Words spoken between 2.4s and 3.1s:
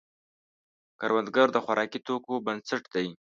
بنسټ دی